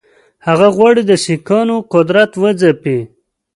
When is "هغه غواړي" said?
0.47-1.01